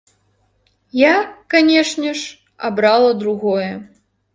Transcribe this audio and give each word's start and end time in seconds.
Я, 1.01 1.11
канешне 1.55 2.17
ж, 2.23 2.27
абрала 2.71 3.17
другое. 3.25 3.73